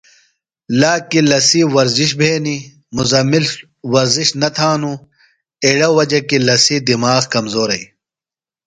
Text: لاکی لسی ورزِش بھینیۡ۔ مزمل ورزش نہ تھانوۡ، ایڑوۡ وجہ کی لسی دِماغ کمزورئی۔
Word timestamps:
لاکی 0.79 1.21
لسی 1.29 1.61
ورزِش 1.75 2.11
بھینیۡ۔ 2.19 2.61
مزمل 2.97 3.45
ورزش 3.93 4.27
نہ 4.41 4.49
تھانوۡ، 4.55 4.97
ایڑوۡ 5.65 5.93
وجہ 5.99 6.21
کی 6.27 6.37
لسی 6.47 6.77
دِماغ 6.87 7.21
کمزورئی۔ 7.33 7.83